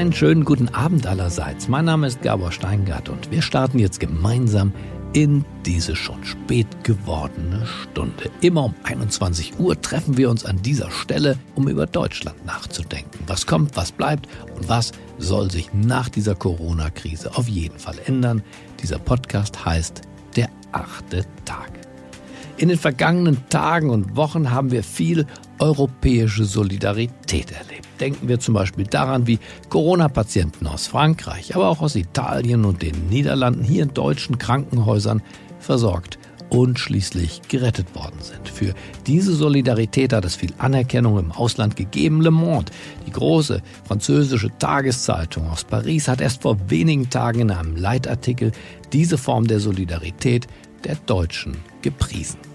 [0.00, 1.68] einen schönen guten Abend allerseits.
[1.68, 4.72] Mein Name ist Gabor Steingart und wir starten jetzt gemeinsam
[5.12, 8.30] in diese schon spät gewordene Stunde.
[8.40, 13.18] Immer um 21 Uhr treffen wir uns an dieser Stelle, um über Deutschland nachzudenken.
[13.26, 14.26] Was kommt, was bleibt
[14.56, 18.42] und was soll sich nach dieser Corona-Krise auf jeden Fall ändern.
[18.82, 20.00] Dieser Podcast heißt
[20.34, 21.72] Der achte Tag.
[22.56, 25.26] In den vergangenen Tagen und Wochen haben wir viel
[25.60, 27.86] europäische Solidarität erlebt.
[28.00, 33.08] Denken wir zum Beispiel daran, wie Corona-Patienten aus Frankreich, aber auch aus Italien und den
[33.08, 35.22] Niederlanden hier in deutschen Krankenhäusern
[35.58, 36.18] versorgt
[36.48, 38.48] und schließlich gerettet worden sind.
[38.48, 38.74] Für
[39.06, 42.22] diese Solidarität hat es viel Anerkennung im Ausland gegeben.
[42.22, 42.72] Le Monde,
[43.06, 48.50] die große französische Tageszeitung aus Paris, hat erst vor wenigen Tagen in einem Leitartikel
[48.92, 50.48] diese Form der Solidarität
[50.84, 52.49] der Deutschen gepriesen.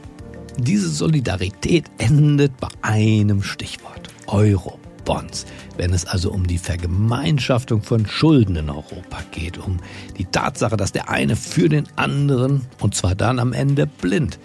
[0.58, 4.10] Diese Solidarität endet bei einem Stichwort.
[4.28, 4.80] Euro.
[5.06, 5.46] Bonds,
[5.78, 9.78] wenn es also um die Vergemeinschaftung von Schulden in Europa geht, um
[10.18, 14.40] die Tatsache, dass der eine für den anderen, und zwar dann am Ende blind,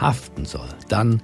[0.00, 1.22] haften soll, dann,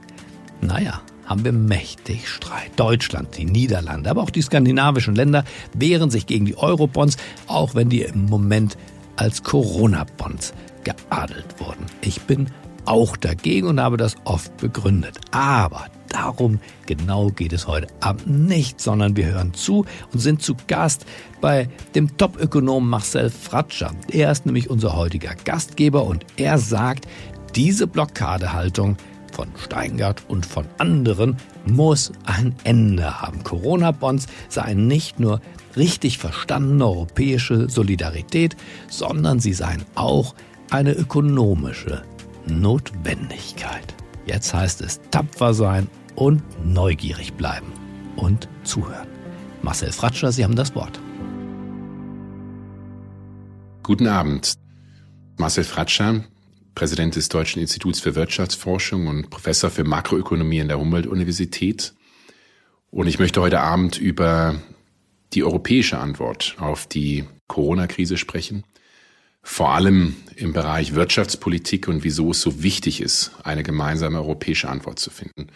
[0.60, 2.72] naja, haben wir mächtig Streit.
[2.76, 7.88] Deutschland, die Niederlande, aber auch die skandinavischen Länder wehren sich gegen die Eurobonds, auch wenn
[7.88, 8.76] die im Moment
[9.16, 10.52] als Corona-Bonds
[10.84, 11.86] geadelt wurden.
[12.02, 12.48] Ich bin
[12.86, 15.18] auch dagegen und habe das oft begründet.
[15.30, 20.54] Aber darum genau geht es heute Abend nicht, sondern wir hören zu und sind zu
[20.66, 21.06] Gast
[21.40, 23.92] bei dem Top-Ökonom Marcel Fratscher.
[24.10, 27.06] Er ist nämlich unser heutiger Gastgeber und er sagt,
[27.54, 28.96] diese Blockadehaltung
[29.32, 33.42] von Steingart und von anderen muss ein Ende haben.
[33.42, 35.40] Corona-Bonds seien nicht nur
[35.76, 38.56] richtig verstandene europäische Solidarität,
[38.88, 40.34] sondern sie seien auch
[40.70, 42.02] eine ökonomische
[42.46, 43.94] Notwendigkeit.
[44.26, 47.72] Jetzt heißt es tapfer sein und neugierig bleiben
[48.16, 49.08] und zuhören.
[49.62, 51.00] Marcel Fratscher, Sie haben das Wort.
[53.82, 54.54] Guten Abend.
[55.36, 56.24] Marcel Fratscher,
[56.74, 61.94] Präsident des Deutschen Instituts für Wirtschaftsforschung und Professor für Makroökonomie in der Humboldt-Universität.
[62.90, 64.56] Und ich möchte heute Abend über
[65.32, 68.64] die europäische Antwort auf die Corona-Krise sprechen
[69.44, 74.98] vor allem im Bereich Wirtschaftspolitik und wieso es so wichtig ist, eine gemeinsame europäische Antwort
[74.98, 75.48] zu finden.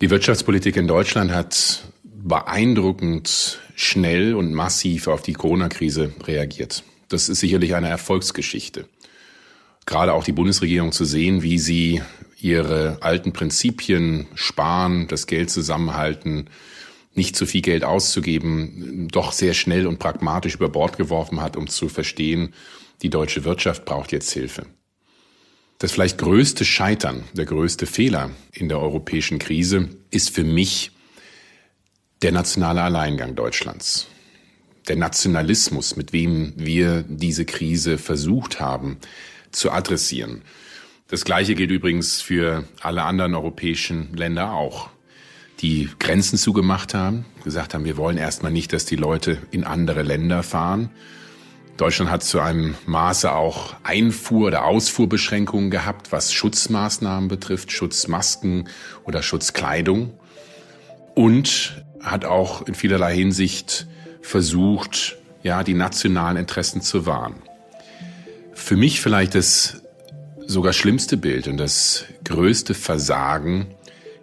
[0.00, 6.82] Die Wirtschaftspolitik in Deutschland hat beeindruckend schnell und massiv auf die Corona-Krise reagiert.
[7.08, 8.88] Das ist sicherlich eine Erfolgsgeschichte.
[9.86, 12.02] Gerade auch die Bundesregierung zu sehen, wie sie
[12.40, 16.48] ihre alten Prinzipien sparen, das Geld zusammenhalten,
[17.14, 21.66] nicht zu viel Geld auszugeben, doch sehr schnell und pragmatisch über Bord geworfen hat, um
[21.66, 22.54] zu verstehen,
[23.02, 24.66] die deutsche Wirtschaft braucht jetzt Hilfe.
[25.78, 30.90] Das vielleicht größte Scheitern, der größte Fehler in der europäischen Krise ist für mich
[32.22, 34.08] der nationale Alleingang Deutschlands.
[34.88, 38.98] Der Nationalismus, mit wem wir diese Krise versucht haben
[39.52, 40.42] zu adressieren.
[41.06, 44.90] Das Gleiche gilt übrigens für alle anderen europäischen Länder auch,
[45.60, 50.02] die Grenzen zugemacht haben, gesagt haben, wir wollen erstmal nicht, dass die Leute in andere
[50.02, 50.90] Länder fahren,
[51.78, 58.68] Deutschland hat zu einem Maße auch Einfuhr- oder Ausfuhrbeschränkungen gehabt, was Schutzmaßnahmen betrifft, Schutzmasken
[59.04, 60.12] oder Schutzkleidung.
[61.14, 63.86] Und hat auch in vielerlei Hinsicht
[64.22, 67.36] versucht, ja, die nationalen Interessen zu wahren.
[68.54, 69.82] Für mich vielleicht das
[70.46, 73.68] sogar schlimmste Bild und das größte Versagen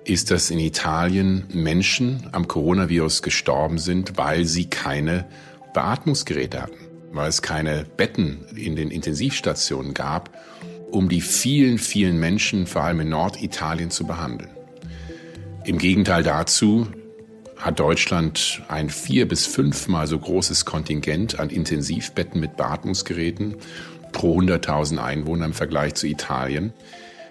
[0.03, 5.25] ist, dass in Italien Menschen am Coronavirus gestorben sind, weil sie keine
[5.73, 6.84] Beatmungsgeräte hatten
[7.15, 10.29] weil es keine Betten in den Intensivstationen gab,
[10.91, 14.51] um die vielen, vielen Menschen, vor allem in Norditalien, zu behandeln.
[15.65, 16.87] Im Gegenteil dazu
[17.57, 23.55] hat Deutschland ein vier- bis fünfmal so großes Kontingent an Intensivbetten mit Beatmungsgeräten
[24.11, 26.73] pro 100.000 Einwohner im Vergleich zu Italien.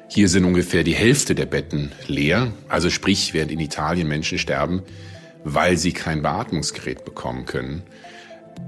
[0.09, 4.83] Hier sind ungefähr die Hälfte der Betten leer, also sprich, während in Italien Menschen sterben,
[5.45, 7.83] weil sie kein Beatmungsgerät bekommen können,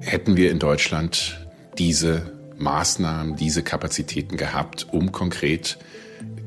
[0.00, 1.46] hätten wir in Deutschland
[1.78, 5.78] diese Maßnahmen, diese Kapazitäten gehabt, um konkret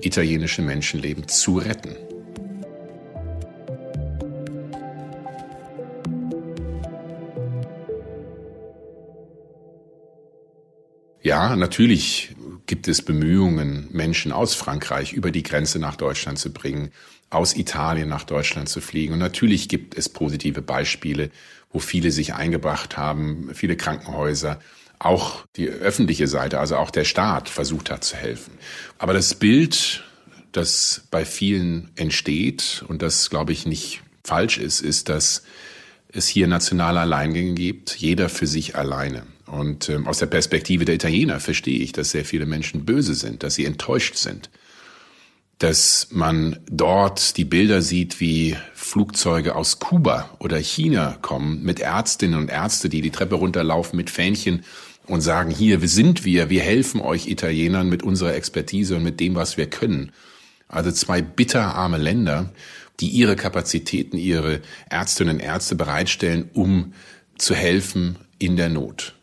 [0.02, 1.96] italienische Menschenleben zu retten.
[11.22, 12.36] Ja, natürlich
[12.70, 16.92] gibt es Bemühungen, Menschen aus Frankreich über die Grenze nach Deutschland zu bringen,
[17.32, 19.14] aus Italien nach Deutschland zu fliegen.
[19.14, 21.32] Und natürlich gibt es positive Beispiele,
[21.72, 24.60] wo viele sich eingebracht haben, viele Krankenhäuser,
[25.00, 28.54] auch die öffentliche Seite, also auch der Staat versucht hat zu helfen.
[29.00, 30.04] Aber das Bild,
[30.52, 35.42] das bei vielen entsteht und das, glaube ich, nicht falsch ist, ist, dass
[36.12, 39.24] es hier nationale Alleingänge gibt, jeder für sich alleine.
[39.46, 43.44] Und ähm, aus der Perspektive der Italiener verstehe ich, dass sehr viele Menschen böse sind,
[43.44, 44.50] dass sie enttäuscht sind,
[45.60, 52.40] dass man dort die Bilder sieht, wie Flugzeuge aus Kuba oder China kommen mit Ärztinnen
[52.40, 54.64] und Ärzte, die die Treppe runterlaufen mit Fähnchen
[55.06, 59.36] und sagen, hier sind wir, wir helfen euch Italienern mit unserer Expertise und mit dem,
[59.36, 60.12] was wir können.
[60.68, 62.52] Also zwei bitterarme Länder,
[63.00, 66.94] die ihre Kapazitäten, ihre Ärztinnen und Ärzte bereitstellen, um
[67.38, 69.16] zu helfen in der Not.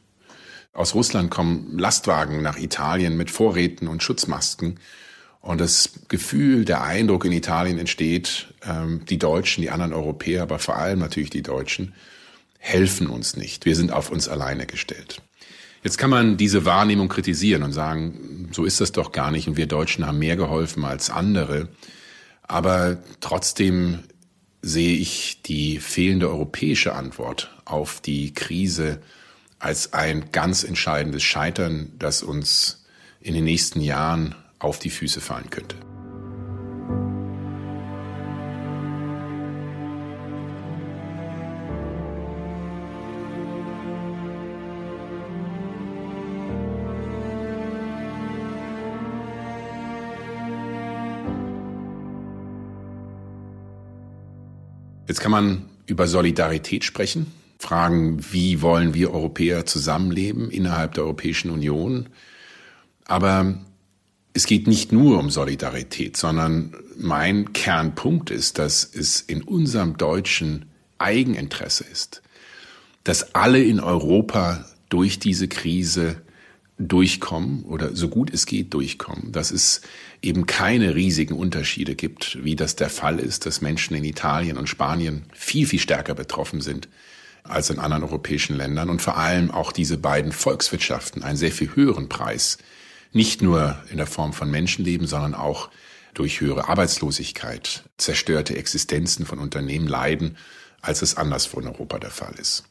[0.73, 4.79] Aus Russland kommen Lastwagen nach Italien mit Vorräten und Schutzmasken.
[5.41, 10.59] Und das Gefühl, der Eindruck in Italien entsteht, ähm, die Deutschen, die anderen Europäer, aber
[10.59, 11.95] vor allem natürlich die Deutschen,
[12.59, 13.65] helfen uns nicht.
[13.65, 15.23] Wir sind auf uns alleine gestellt.
[15.83, 19.57] Jetzt kann man diese Wahrnehmung kritisieren und sagen, so ist das doch gar nicht und
[19.57, 21.69] wir Deutschen haben mehr geholfen als andere.
[22.49, 24.05] Aber trotzdem
[24.63, 29.01] sehe ich die fehlende europäische Antwort auf die Krise
[29.59, 32.85] als ein ganz entscheidendes Scheitern, das uns
[33.21, 35.77] in den nächsten Jahren auf die Füße fallen könnte.
[55.07, 61.51] Jetzt kann man über Solidarität sprechen, fragen, wie wollen wir Europäer zusammenleben innerhalb der Europäischen
[61.51, 62.09] Union.
[63.05, 63.59] Aber
[64.35, 70.67] es geht nicht nur um Solidarität, sondern mein Kernpunkt ist, dass es in unserem deutschen
[70.99, 72.23] Eigeninteresse ist,
[73.05, 76.21] dass alle in Europa durch diese Krise
[76.79, 79.81] durchkommen oder so gut es geht durchkommen, dass es
[80.27, 84.69] eben keine riesigen Unterschiede gibt, wie das der Fall ist, dass Menschen in Italien und
[84.69, 86.89] Spanien viel, viel stärker betroffen sind
[87.45, 91.77] als in anderen europäischen Ländern und vor allem auch diese beiden Volkswirtschaften einen sehr viel
[91.77, 92.59] höheren Preis,
[93.13, 95.71] nicht nur in der Form von Menschenleben, sondern auch
[96.13, 100.37] durch höhere Arbeitslosigkeit, zerstörte Existenzen von Unternehmen leiden,
[100.81, 102.65] als es anderswo in Europa der Fall ist.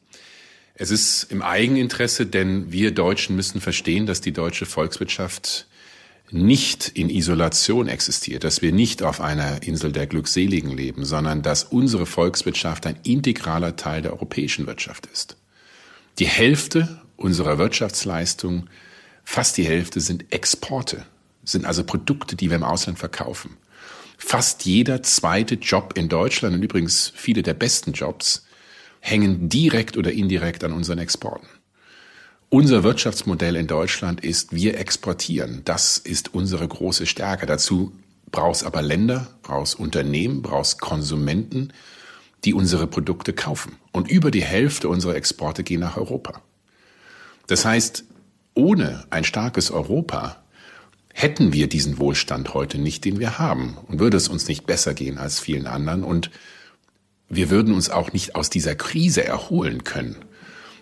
[0.73, 5.67] Es ist im Eigeninteresse, denn wir Deutschen müssen verstehen, dass die deutsche Volkswirtschaft
[6.31, 11.63] nicht in Isolation existiert, dass wir nicht auf einer Insel der Glückseligen leben, sondern dass
[11.63, 15.37] unsere Volkswirtschaft ein integraler Teil der europäischen Wirtschaft ist.
[16.19, 18.67] Die Hälfte unserer Wirtschaftsleistung,
[19.23, 21.05] fast die Hälfte sind Exporte,
[21.43, 23.57] sind also Produkte, die wir im Ausland verkaufen.
[24.17, 28.45] Fast jeder zweite Job in Deutschland und übrigens viele der besten Jobs
[28.99, 31.47] hängen direkt oder indirekt an unseren Exporten.
[32.55, 35.63] Unser Wirtschaftsmodell in Deutschland ist, wir exportieren.
[35.65, 37.45] Das ist unsere große Stärke.
[37.45, 37.91] Dazu
[38.31, 41.73] brauchst aber Länder, brauchst Unternehmen, brauchst Konsumenten,
[42.45, 43.75] die unsere Produkte kaufen.
[43.91, 46.41] Und über die Hälfte unserer Exporte gehen nach Europa.
[47.47, 48.05] Das heißt,
[48.53, 50.41] ohne ein starkes Europa
[51.13, 53.75] hätten wir diesen Wohlstand heute nicht, den wir haben.
[53.87, 56.05] Und würde es uns nicht besser gehen als vielen anderen.
[56.05, 56.31] Und
[57.27, 60.23] wir würden uns auch nicht aus dieser Krise erholen können.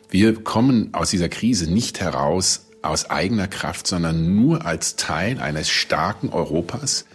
[0.09, 5.69] Wir kommen aus dieser Krise nicht heraus aus eigener Kraft, sondern nur als Teil eines
[5.69, 7.05] starken Europas,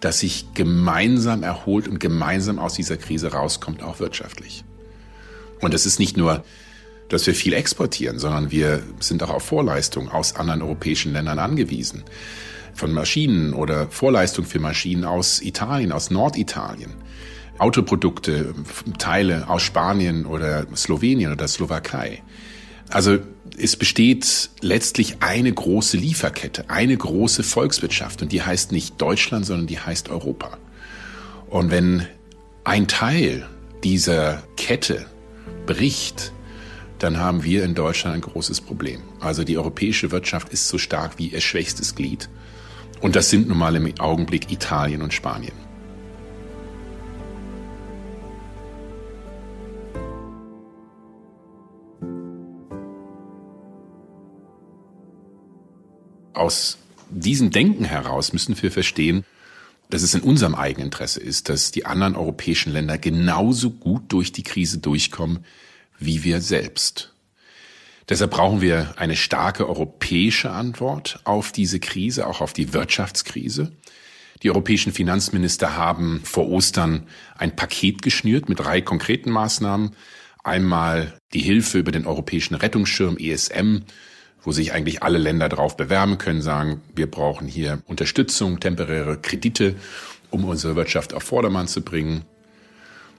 [0.00, 4.64] das sich gemeinsam erholt und gemeinsam aus dieser Krise rauskommt, auch wirtschaftlich.
[5.60, 6.44] Und es ist nicht nur,
[7.08, 12.04] dass wir viel exportieren, sondern wir sind auch auf Vorleistung aus anderen europäischen Ländern angewiesen.
[12.74, 16.94] Von Maschinen oder Vorleistung für Maschinen aus Italien, aus Norditalien.
[17.58, 18.54] Autoprodukte,
[18.98, 22.22] Teile aus Spanien oder Slowenien oder Slowakei.
[22.88, 23.18] Also
[23.58, 29.66] es besteht letztlich eine große Lieferkette, eine große Volkswirtschaft und die heißt nicht Deutschland, sondern
[29.66, 30.58] die heißt Europa.
[31.48, 32.06] Und wenn
[32.64, 33.48] ein Teil
[33.82, 35.06] dieser Kette
[35.66, 36.32] bricht,
[36.98, 39.02] dann haben wir in Deutschland ein großes Problem.
[39.20, 42.28] Also die europäische Wirtschaft ist so stark wie ihr schwächstes Glied.
[43.00, 45.65] Und das sind nun mal im Augenblick Italien und Spanien.
[56.36, 56.78] Aus
[57.10, 59.24] diesem Denken heraus müssen wir verstehen,
[59.90, 64.42] dass es in unserem Eigeninteresse ist, dass die anderen europäischen Länder genauso gut durch die
[64.42, 65.44] Krise durchkommen
[65.98, 67.12] wie wir selbst.
[68.08, 73.72] Deshalb brauchen wir eine starke europäische Antwort auf diese Krise, auch auf die Wirtschaftskrise.
[74.42, 79.96] Die europäischen Finanzminister haben vor Ostern ein Paket geschnürt mit drei konkreten Maßnahmen.
[80.44, 83.82] Einmal die Hilfe über den europäischen Rettungsschirm ESM
[84.46, 89.74] wo sich eigentlich alle Länder darauf bewerben können, sagen, wir brauchen hier Unterstützung, temporäre Kredite,
[90.30, 92.24] um unsere Wirtschaft auf Vordermann zu bringen.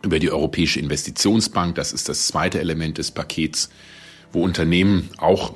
[0.03, 3.69] über die Europäische Investitionsbank, das ist das zweite Element des Pakets,
[4.31, 5.55] wo Unternehmen auch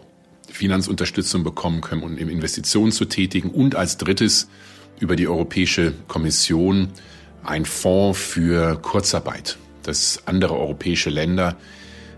[0.49, 3.49] Finanzunterstützung bekommen können, um Investitionen zu tätigen.
[3.49, 4.49] Und als drittes
[4.99, 6.89] über die Europäische Kommission
[7.43, 11.55] ein Fonds für Kurzarbeit, dass andere europäische Länder,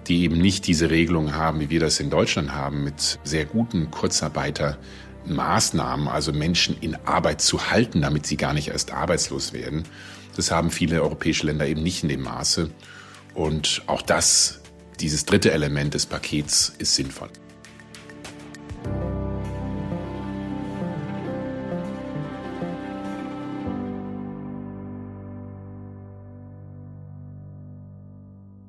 [0.08, 3.92] die eben nicht diese Regelung haben, wie wir das in Deutschland haben, mit sehr guten
[3.92, 9.84] Kurzarbeitermaßnahmen, also Menschen in Arbeit zu halten, damit sie gar nicht erst arbeitslos werden.
[10.36, 12.70] Das haben viele europäische Länder eben nicht in dem Maße.
[13.34, 14.62] Und auch das,
[15.00, 17.30] dieses dritte Element des Pakets, ist sinnvoll.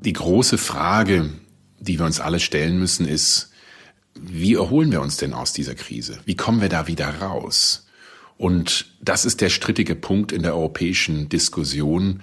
[0.04, 1.30] Die große Frage,
[1.78, 3.50] die wir uns alle stellen müssen, ist,
[4.14, 6.18] wie erholen wir uns denn aus dieser Krise?
[6.26, 7.86] Wie kommen wir da wieder raus?
[8.36, 12.22] Und das ist der strittige Punkt in der europäischen Diskussion.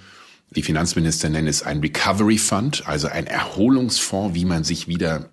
[0.50, 5.30] Die Finanzminister nennen es ein Recovery Fund, also ein Erholungsfonds, wie man sich wieder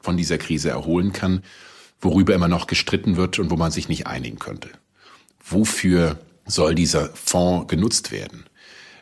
[0.00, 1.42] von dieser Krise erholen kann,
[2.00, 4.70] worüber immer noch gestritten wird und wo man sich nicht einigen könnte.
[5.44, 8.44] Wofür soll dieser Fonds genutzt werden?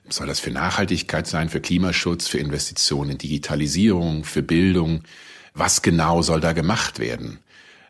[0.09, 5.03] Soll das für Nachhaltigkeit sein, für Klimaschutz, für Investitionen in Digitalisierung, für Bildung?
[5.53, 7.41] Was genau soll da gemacht werden?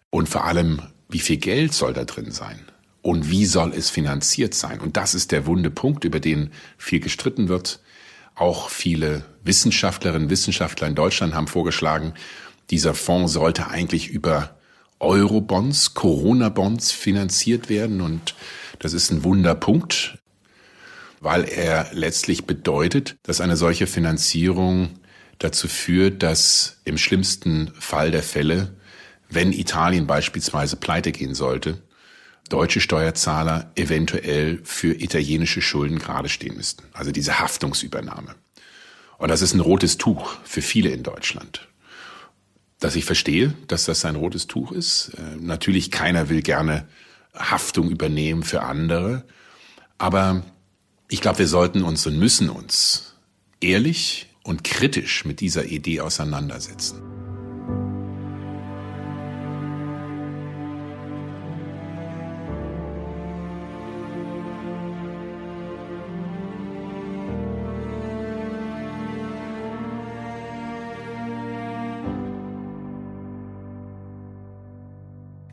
[0.09, 2.61] Und vor allem, wie viel Geld soll da drin sein?
[3.03, 4.81] Und wie soll es finanziert sein?
[4.81, 7.81] Und das ist der wunde Punkt, über den viel gestritten wird.
[8.35, 12.15] Auch viele Wissenschaftlerinnen und Wissenschaftler in Deutschland haben vorgeschlagen,
[12.71, 14.57] dieser Fonds sollte eigentlich über
[14.99, 18.01] Eurobonds, Corona-Bonds finanziert werden.
[18.01, 18.35] Und
[18.79, 20.19] das ist ein Wunderpunkt
[21.27, 24.91] weil er letztlich bedeutet, dass eine solche Finanzierung
[25.41, 28.77] dazu führt, dass im schlimmsten Fall der Fälle,
[29.29, 31.83] wenn Italien beispielsweise pleite gehen sollte,
[32.49, 36.85] deutsche Steuerzahler eventuell für italienische Schulden gerade stehen müssten.
[36.93, 38.37] Also diese Haftungsübernahme.
[39.19, 41.67] Und das ist ein rotes Tuch für viele in Deutschland.
[42.79, 45.11] Dass ich verstehe, dass das ein rotes Tuch ist.
[45.19, 46.87] Äh, natürlich keiner will gerne
[47.35, 49.25] Haftung übernehmen für andere.
[49.99, 50.45] Aber
[51.09, 53.15] ich glaube, wir sollten uns und müssen uns
[53.61, 57.03] ehrlich und kritisch mit dieser Idee auseinandersetzen.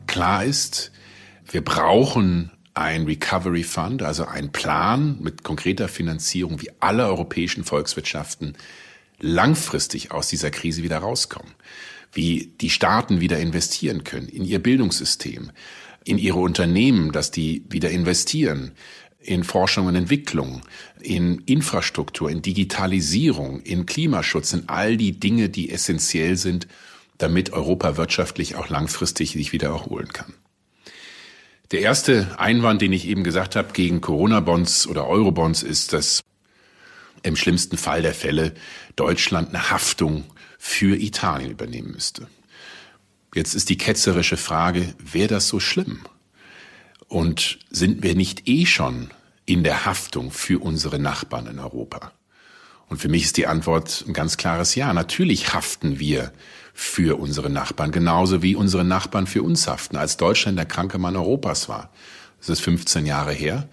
[0.06, 0.92] Klar ist,
[1.50, 8.56] wir brauchen ein Recovery Fund, also ein Plan mit konkreter Finanzierung, wie alle europäischen Volkswirtschaften
[9.20, 11.52] langfristig aus dieser Krise wieder rauskommen,
[12.12, 15.52] wie die Staaten wieder investieren können in ihr Bildungssystem,
[16.04, 18.72] in ihre Unternehmen, dass die wieder investieren,
[19.20, 20.62] in Forschung und Entwicklung,
[21.00, 26.66] in Infrastruktur, in Digitalisierung, in Klimaschutz, in all die Dinge, die essentiell sind,
[27.16, 30.34] damit Europa wirtschaftlich auch langfristig sich wieder erholen kann.
[31.70, 36.22] Der erste Einwand, den ich eben gesagt habe gegen Corona-Bonds oder Euro-Bonds, ist, dass
[37.22, 38.52] im schlimmsten Fall der Fälle
[38.96, 40.24] Deutschland eine Haftung
[40.58, 42.28] für Italien übernehmen müsste.
[43.34, 46.00] Jetzt ist die ketzerische Frage, wäre das so schlimm?
[47.08, 49.10] Und sind wir nicht eh schon
[49.46, 52.12] in der Haftung für unsere Nachbarn in Europa?
[52.88, 54.92] Und für mich ist die Antwort ein ganz klares Ja.
[54.92, 56.32] Natürlich haften wir
[56.72, 61.16] für unsere Nachbarn, genauso wie unsere Nachbarn für uns haften, als Deutschland der kranke Mann
[61.16, 61.90] Europas war.
[62.40, 63.68] Das ist 15 Jahre her.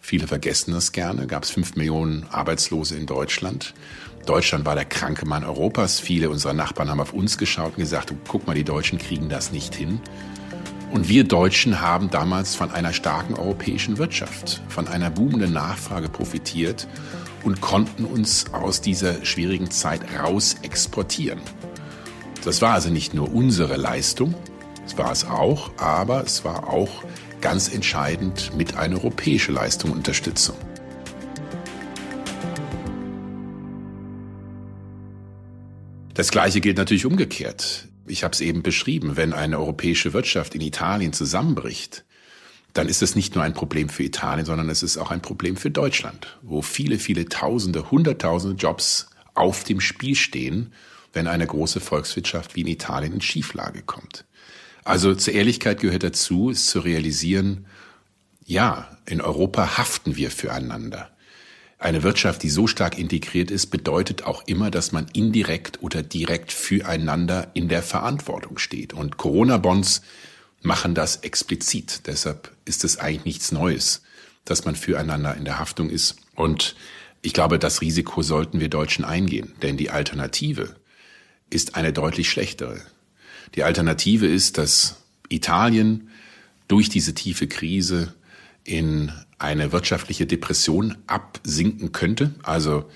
[0.00, 1.26] Viele vergessen das gerne.
[1.26, 3.74] Gab es fünf Millionen Arbeitslose in Deutschland.
[4.26, 5.98] Deutschland war der kranke Mann Europas.
[5.98, 9.50] Viele unserer Nachbarn haben auf uns geschaut und gesagt, guck mal, die Deutschen kriegen das
[9.50, 10.00] nicht hin.
[10.92, 16.86] Und wir Deutschen haben damals von einer starken europäischen Wirtschaft, von einer boomenden Nachfrage profitiert
[17.44, 21.40] und konnten uns aus dieser schwierigen Zeit raus exportieren.
[22.44, 24.34] Das war also nicht nur unsere Leistung,
[24.86, 27.04] es war es auch, aber es war auch
[27.40, 30.56] ganz entscheidend mit einer europäischen Leistung Unterstützung.
[36.14, 37.88] Das Gleiche gilt natürlich umgekehrt.
[38.06, 42.04] Ich habe es eben beschrieben, wenn eine europäische Wirtschaft in Italien zusammenbricht,
[42.74, 45.56] dann ist es nicht nur ein Problem für Italien, sondern es ist auch ein Problem
[45.56, 50.72] für Deutschland, wo viele, viele Tausende, Hunderttausende Jobs auf dem Spiel stehen
[51.14, 54.24] wenn eine große Volkswirtschaft wie in Italien in Schieflage kommt.
[54.84, 57.66] Also zur Ehrlichkeit gehört dazu, ist zu realisieren,
[58.44, 61.10] ja, in Europa haften wir füreinander.
[61.78, 66.52] Eine Wirtschaft, die so stark integriert ist, bedeutet auch immer, dass man indirekt oder direkt
[66.52, 68.92] füreinander in der Verantwortung steht.
[68.92, 70.02] Und Corona-Bonds
[70.64, 72.06] machen das explizit.
[72.06, 74.02] Deshalb ist es eigentlich nichts Neues,
[74.44, 76.16] dass man füreinander in der Haftung ist.
[76.34, 76.74] Und
[77.24, 80.76] Ich glaube, das Risiko sollten wir Deutschen eingehen, denn die Alternative
[81.48, 82.82] ist eine deutlich schlechtere.
[83.54, 84.96] Die Alternative ist, dass
[85.30, 86.10] Italien
[86.68, 88.12] durch diese tiefe Krise
[88.62, 92.90] in eine wirtschaftliche Depression absinken könnte, also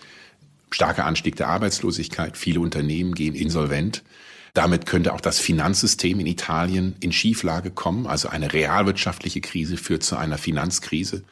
[0.70, 4.02] starker Anstieg der Arbeitslosigkeit, viele Unternehmen gehen insolvent.
[4.59, 10.03] Damit könnte auch das Finanzsystem in Italien in Schieflage kommen, also eine realwirtschaftliche Krise führt
[10.03, 11.23] zu einer Finanzkrise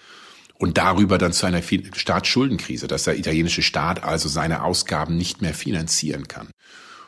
[0.55, 5.55] und darüber dann zu einer Staatsschuldenkrise, dass der italienische Staat also seine Ausgaben nicht mehr
[5.55, 6.51] finanzieren kann.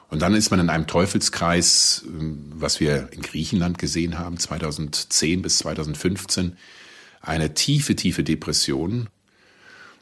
[0.09, 5.41] Und dann ist man in einem Teufelskreis, ähm, was wir in Griechenland gesehen haben, 2010
[5.41, 6.57] bis 2015,
[7.21, 9.09] eine tiefe, tiefe Depression.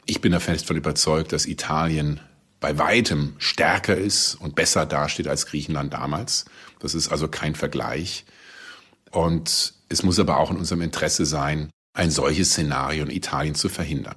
[0.07, 2.21] Ich bin da fest von überzeugt, dass Italien
[2.59, 6.45] bei weitem stärker ist und besser dasteht als Griechenland damals.
[6.79, 8.25] Das ist also kein Vergleich.
[9.11, 13.69] Und es muss aber auch in unserem Interesse sein, ein solches Szenario in Italien zu
[13.69, 14.15] verhindern.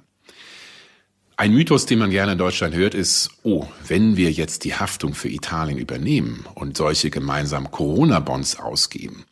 [1.37, 5.15] Ein Mythos, den man gerne in Deutschland hört, ist, oh, wenn wir jetzt die Haftung
[5.15, 9.25] für Italien übernehmen und solche gemeinsam Corona-Bonds ausgeben,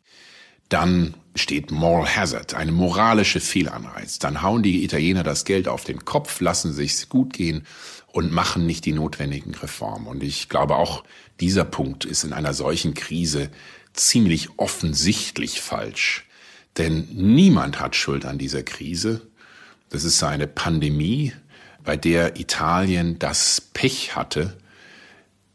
[0.70, 4.18] dann steht Moral Hazard, eine moralische Fehlanreiz.
[4.18, 7.66] Dann hauen die Italiener das Geld auf den Kopf, lassen sich's gut gehen
[8.12, 10.08] und machen nicht die notwendigen Reformen.
[10.08, 11.04] Und ich glaube auch,
[11.40, 13.50] dieser Punkt ist in einer solchen Krise
[13.94, 16.26] ziemlich offensichtlich falsch.
[16.78, 19.28] Denn niemand hat Schuld an dieser Krise.
[19.90, 21.34] Das ist eine Pandemie,
[21.84, 24.58] bei der Italien das Pech hatte,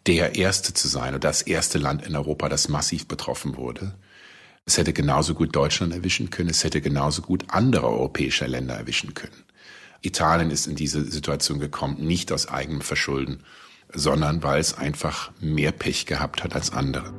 [0.06, 3.94] der Erste zu sein und das erste Land in Europa, das massiv betroffen wurde.
[4.66, 9.14] Es hätte genauso gut Deutschland erwischen können, es hätte genauso gut andere europäische Länder erwischen
[9.14, 9.44] können.
[10.04, 13.40] Italien ist in diese Situation gekommen, nicht aus eigenem Verschulden,
[13.92, 17.12] sondern weil es einfach mehr Pech gehabt hat als andere.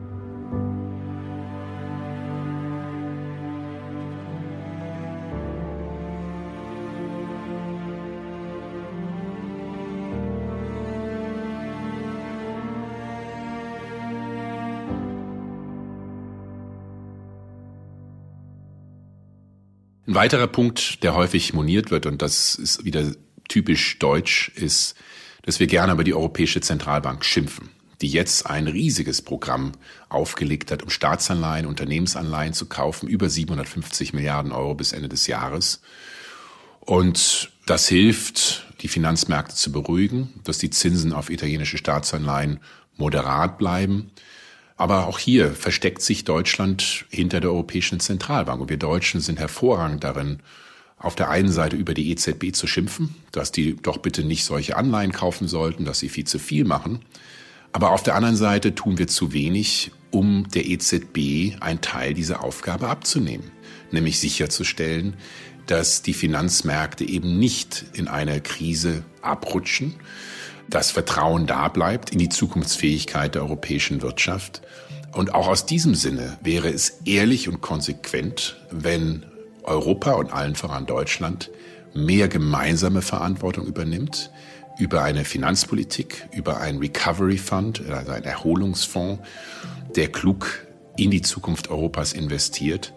[20.16, 23.12] Ein weiterer Punkt, der häufig moniert wird, und das ist wieder
[23.50, 24.96] typisch deutsch, ist,
[25.42, 27.68] dass wir gerne über die Europäische Zentralbank schimpfen,
[28.00, 29.74] die jetzt ein riesiges Programm
[30.08, 35.82] aufgelegt hat, um Staatsanleihen, Unternehmensanleihen zu kaufen, über 750 Milliarden Euro bis Ende des Jahres.
[36.80, 42.62] Und das hilft, die Finanzmärkte zu beruhigen, dass die Zinsen auf italienische Staatsanleihen
[42.96, 44.12] moderat bleiben.
[44.78, 48.62] Aber auch hier versteckt sich Deutschland hinter der Europäischen Zentralbank.
[48.62, 50.40] Und wir Deutschen sind hervorragend darin,
[50.98, 54.76] auf der einen Seite über die EZB zu schimpfen, dass die doch bitte nicht solche
[54.76, 57.00] Anleihen kaufen sollten, dass sie viel zu viel machen.
[57.72, 62.44] Aber auf der anderen Seite tun wir zu wenig, um der EZB einen Teil dieser
[62.44, 63.52] Aufgabe abzunehmen,
[63.92, 65.16] nämlich sicherzustellen,
[65.68, 69.96] dass die Finanzmärkte eben nicht in eine Krise abrutschen,
[70.70, 74.62] das Vertrauen da bleibt in die Zukunftsfähigkeit der europäischen Wirtschaft.
[75.14, 79.26] Und auch aus diesem Sinne wäre es ehrlich und konsequent, wenn
[79.64, 81.50] Europa und allen voran Deutschland
[81.94, 84.32] mehr gemeinsame Verantwortung übernimmt
[84.78, 89.24] über eine Finanzpolitik, über einen Recovery Fund, also einen Erholungsfonds,
[89.96, 90.66] der klug
[90.98, 92.94] in die Zukunft Europas investiert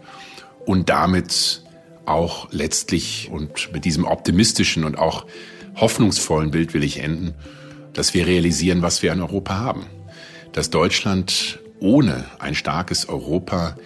[0.66, 1.62] und damit
[2.04, 5.26] auch letztlich und mit diesem optimistischen und auch
[5.80, 7.34] hoffnungsvollen Bild will ich enden,
[7.92, 9.86] dass wir realisieren, was wir in Europa haben.
[10.52, 13.76] Dass Deutschland ohne ein starkes Europa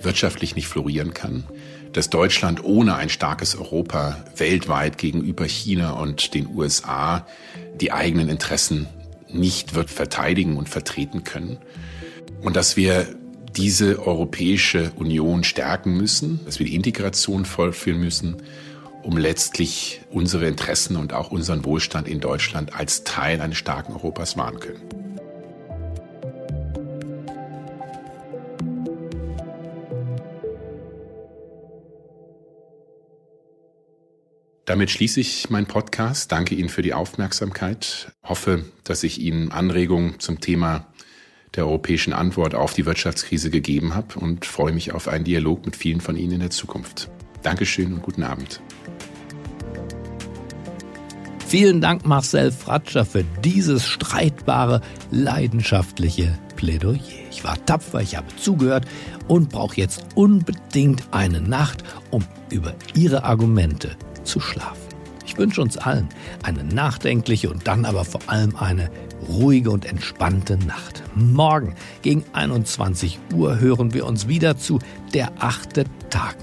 [0.00, 1.44] wirtschaftlich nicht florieren kann.
[1.92, 7.26] Dass Deutschland ohne ein starkes Europa weltweit gegenüber China und den USA
[7.80, 8.86] die eigenen Interessen
[9.28, 11.58] nicht wird verteidigen und vertreten können.
[12.42, 13.06] Und dass wir
[13.56, 18.36] diese Europäische Union stärken müssen, dass wir die Integration vollführen müssen
[19.02, 24.36] um letztlich unsere Interessen und auch unseren Wohlstand in Deutschland als Teil eines starken Europas
[24.36, 24.80] wahren können.
[34.70, 36.30] Damit schließe ich meinen Podcast.
[36.30, 38.12] Danke Ihnen für die Aufmerksamkeit.
[38.22, 40.86] Hoffe, dass ich Ihnen Anregungen zum Thema
[41.56, 45.74] der europäischen Antwort auf die Wirtschaftskrise gegeben habe und freue mich auf einen Dialog mit
[45.74, 47.10] vielen von Ihnen in der Zukunft.
[47.42, 48.60] Dankeschön und guten Abend.
[51.50, 57.00] Vielen Dank, Marcel Fratscher, für dieses streitbare, leidenschaftliche Plädoyer.
[57.28, 58.84] Ich war tapfer, ich habe zugehört
[59.26, 61.82] und brauche jetzt unbedingt eine Nacht,
[62.12, 64.94] um über Ihre Argumente zu schlafen.
[65.26, 66.08] Ich wünsche uns allen
[66.44, 68.88] eine nachdenkliche und dann aber vor allem eine
[69.28, 71.02] ruhige und entspannte Nacht.
[71.16, 74.78] Morgen gegen 21 Uhr hören wir uns wieder zu
[75.14, 76.36] Der achte Tag.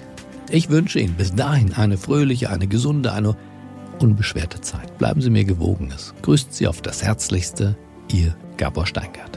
[0.49, 3.37] Ich wünsche Ihnen bis dahin eine fröhliche, eine gesunde, eine
[3.99, 4.97] unbeschwerte Zeit.
[4.97, 5.91] Bleiben Sie mir gewogen.
[5.93, 7.75] Es grüßt Sie auf das Herzlichste,
[8.11, 9.36] Ihr Gabor Steingart.